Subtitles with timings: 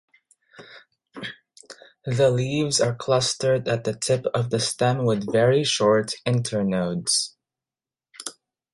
[2.07, 7.35] The leaves are clustered at the tip of the stem with very short internodes.